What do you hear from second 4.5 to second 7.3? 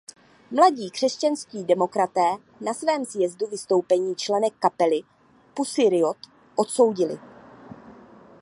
kapely Pussy Riot odsoudili.